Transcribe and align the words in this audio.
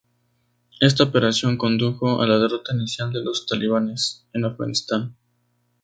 Esta 0.79 1.03
operación 1.03 1.57
condujo 1.59 2.23
a 2.23 2.25
la 2.25 2.39
derrota 2.39 2.73
inicial 2.73 3.13
de 3.13 3.23
los 3.23 3.45
talibanes 3.45 4.25
en 4.33 4.45
Afganistán. 4.45 5.15